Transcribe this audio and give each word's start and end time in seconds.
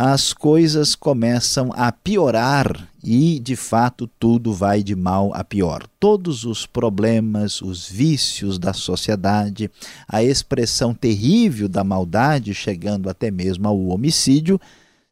as 0.00 0.32
coisas 0.32 0.94
começam 0.94 1.72
a 1.74 1.90
piorar 1.90 2.88
e, 3.02 3.40
de 3.40 3.56
fato, 3.56 4.08
tudo 4.16 4.52
vai 4.52 4.80
de 4.80 4.94
mal 4.94 5.34
a 5.34 5.42
pior. 5.42 5.88
Todos 5.98 6.44
os 6.44 6.64
problemas, 6.64 7.60
os 7.60 7.90
vícios 7.90 8.60
da 8.60 8.72
sociedade, 8.72 9.68
a 10.06 10.22
expressão 10.22 10.94
terrível 10.94 11.68
da 11.68 11.82
maldade, 11.82 12.54
chegando 12.54 13.10
até 13.10 13.28
mesmo 13.28 13.66
ao 13.66 13.86
homicídio, 13.88 14.60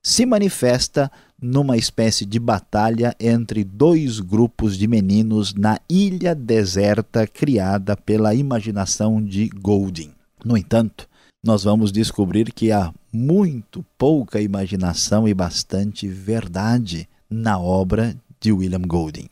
se 0.00 0.24
manifesta 0.24 1.10
numa 1.42 1.76
espécie 1.76 2.24
de 2.24 2.38
batalha 2.38 3.12
entre 3.18 3.64
dois 3.64 4.20
grupos 4.20 4.78
de 4.78 4.86
meninos 4.86 5.52
na 5.52 5.80
ilha 5.90 6.32
deserta 6.32 7.26
criada 7.26 7.96
pela 7.96 8.36
imaginação 8.36 9.20
de 9.20 9.48
Golding. 9.48 10.12
No 10.44 10.56
entanto, 10.56 11.08
nós 11.44 11.64
vamos 11.64 11.90
descobrir 11.90 12.52
que 12.52 12.70
há 12.70 12.92
muito 13.16 13.84
pouca 13.96 14.40
imaginação 14.40 15.26
e 15.26 15.32
bastante 15.32 16.06
verdade 16.06 17.08
na 17.30 17.58
obra 17.58 18.14
de 18.38 18.52
William 18.52 18.82
Golding. 18.82 19.28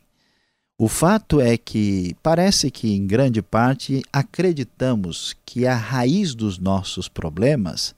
O 0.78 0.88
fato 0.88 1.40
é 1.40 1.56
que 1.56 2.16
parece 2.22 2.70
que, 2.70 2.92
em 2.92 3.06
grande 3.06 3.42
parte, 3.42 4.02
acreditamos 4.12 5.36
que 5.44 5.66
a 5.66 5.76
raiz 5.76 6.34
dos 6.34 6.58
nossos 6.58 7.08
problemas 7.08 7.94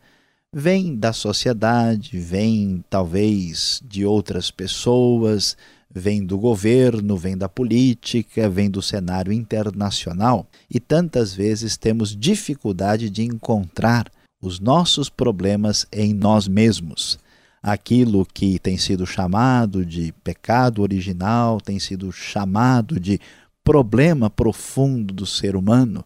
vem 0.52 0.96
da 0.96 1.12
sociedade, 1.12 2.18
vem 2.18 2.84
talvez 2.90 3.80
de 3.86 4.04
outras 4.04 4.50
pessoas, 4.50 5.56
vem 5.90 6.24
do 6.24 6.36
governo, 6.36 7.16
vem 7.16 7.36
da 7.36 7.48
política, 7.48 8.48
vem 8.48 8.68
do 8.68 8.82
cenário 8.82 9.32
internacional 9.32 10.46
e 10.68 10.78
tantas 10.78 11.32
vezes 11.32 11.76
temos 11.76 12.14
dificuldade 12.14 13.08
de 13.08 13.22
encontrar 13.22 14.10
os 14.40 14.60
nossos 14.60 15.08
problemas 15.08 15.86
em 15.92 16.14
nós 16.14 16.46
mesmos. 16.48 17.18
Aquilo 17.62 18.24
que 18.24 18.58
tem 18.58 18.78
sido 18.78 19.06
chamado 19.06 19.84
de 19.84 20.12
pecado 20.22 20.82
original, 20.82 21.60
tem 21.60 21.78
sido 21.78 22.12
chamado 22.12 23.00
de 23.00 23.20
problema 23.64 24.30
profundo 24.30 25.12
do 25.12 25.26
ser 25.26 25.56
humano, 25.56 26.04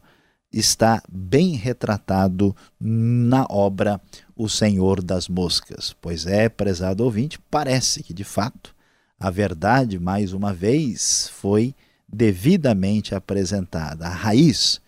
está 0.52 1.02
bem 1.10 1.54
retratado 1.54 2.56
na 2.80 3.46
obra 3.50 4.00
O 4.34 4.48
Senhor 4.48 5.02
das 5.02 5.28
Moscas. 5.28 5.94
Pois 6.00 6.26
é, 6.26 6.48
prezado 6.48 7.04
ouvinte, 7.04 7.38
parece 7.50 8.02
que 8.02 8.14
de 8.14 8.24
fato 8.24 8.74
a 9.20 9.28
verdade, 9.28 9.98
mais 9.98 10.32
uma 10.32 10.54
vez, 10.54 11.28
foi 11.34 11.74
devidamente 12.10 13.14
apresentada. 13.14 14.06
A 14.06 14.14
raiz 14.14 14.80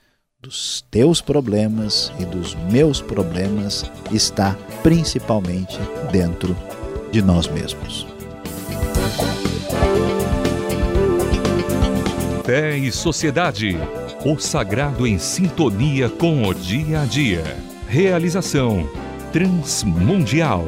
dos 0.43 0.85
teus 0.91 1.21
problemas 1.21 2.13
e 2.19 2.25
dos 2.25 2.57
meus 2.69 3.01
problemas 3.01 3.89
está 4.11 4.57
principalmente 4.83 5.79
dentro 6.11 6.57
de 7.13 7.23
nós 7.23 7.47
mesmos. 7.47 8.05
Fé 12.45 12.77
e 12.77 12.91
Sociedade. 12.91 13.77
O 14.25 14.37
sagrado 14.37 15.07
em 15.07 15.17
sintonia 15.17 16.09
com 16.09 16.45
o 16.45 16.53
dia 16.53 17.03
a 17.03 17.05
dia. 17.05 17.57
Realização 17.87 18.91
Transmundial. 19.33 20.67